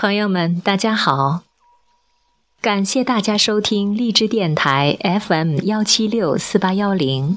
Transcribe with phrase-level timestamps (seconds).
[0.00, 1.42] 朋友们，大家好！
[2.62, 7.36] 感谢大家收听荔枝电台 FM 幺七六四八幺零，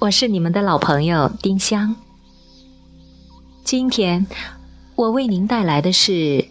[0.00, 1.94] 我是你们的老朋友丁香。
[3.62, 4.26] 今天
[4.96, 6.48] 我为您带来的是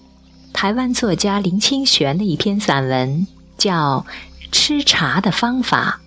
[0.54, 4.06] 台湾作家林清玄的一篇散文，叫
[4.50, 6.00] 《吃茶的方法》。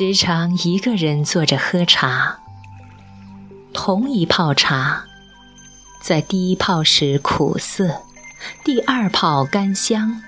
[0.00, 2.38] 时常一个人坐着喝茶，
[3.72, 5.02] 同一泡茶，
[6.00, 8.02] 在第一泡时苦涩，
[8.64, 10.22] 第二泡甘香，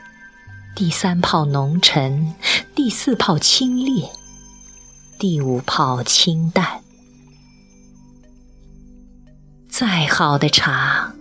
[0.75, 2.35] 第三泡浓沉，
[2.75, 4.09] 第四泡清冽，
[5.21, 6.81] 第五泡清淡。
[9.69, 11.15] 再好的茶，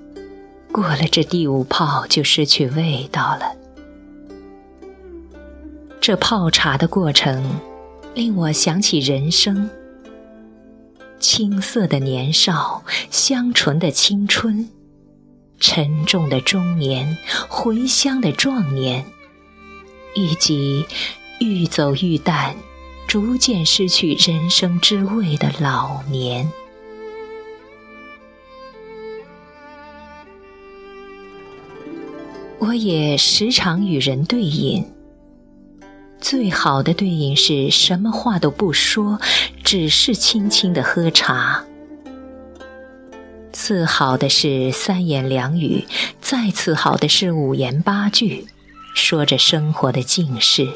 [0.71, 3.55] 过了这第五泡就失去味道了。
[6.01, 7.59] 这泡茶的过程。
[8.15, 9.69] 令我想起人生，
[11.19, 14.67] 青涩的年少，香醇的青春，
[15.59, 19.05] 沉重的中年，回乡的壮年，
[20.15, 20.85] 以及
[21.39, 22.55] 愈走愈淡，
[23.07, 26.51] 逐渐失去人生之味的老年。
[32.59, 34.85] 我也时常与人对饮。
[36.29, 39.19] 最好的对饮是什么话都不说，
[39.63, 41.65] 只是轻轻的喝茶。
[43.51, 45.87] 次好的是三言两语，
[46.21, 48.45] 再次好的是五言八句，
[48.93, 50.67] 说着生活的近事。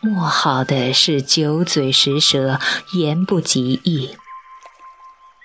[0.00, 2.58] 莫好的是九嘴十舌，
[2.94, 4.16] 言不及义。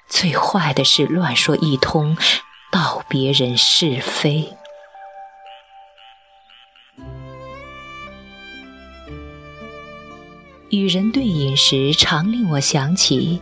[0.10, 2.18] 最坏的是乱说一通，
[2.72, 4.58] 道别人是非。
[10.72, 13.42] 与人对饮时，常令我想起，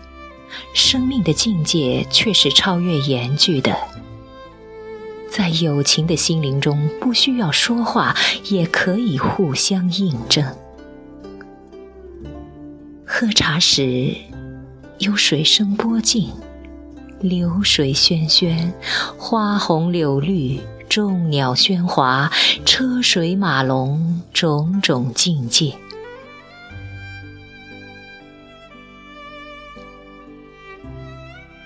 [0.74, 3.78] 生命的境界却是超越言句的。
[5.30, 10.44] 在友情的心灵中，不需要说话，也可以互相印证。
[13.06, 14.16] 喝茶时，
[14.98, 16.32] 有水声波静，
[17.22, 18.74] 流水喧喧，
[19.20, 22.32] 花红柳绿，众鸟喧哗，
[22.66, 25.76] 车水马龙，种种境界。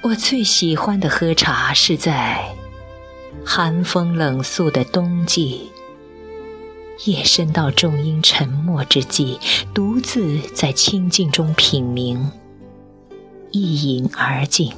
[0.04, 2.54] 我最喜欢的喝茶是在
[3.46, 5.72] 寒风冷肃的冬季，
[7.06, 9.40] 夜深到众音沉默之际，
[9.74, 12.20] 独自在清静中品茗，
[13.52, 14.74] 一饮而尽。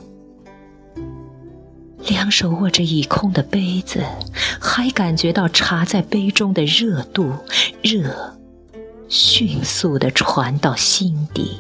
[2.08, 4.04] 两手握着已空的杯子，
[4.62, 7.34] 还感觉到茶在杯中的热度，
[7.82, 8.38] 热
[9.10, 11.58] 迅速地传到心底。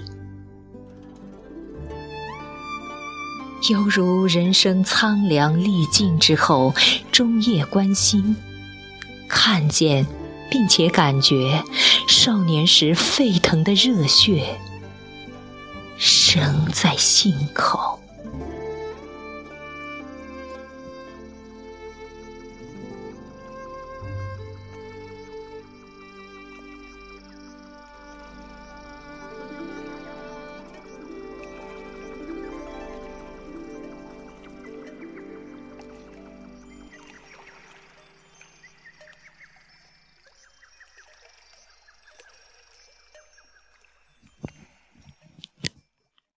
[3.70, 6.74] 犹如人生苍凉历尽之后，
[7.12, 8.36] 终夜观心，
[9.28, 10.06] 看见
[10.52, 11.64] 并且感觉
[12.08, 14.60] 少年时沸腾的热血，
[15.98, 18.00] 生在心口。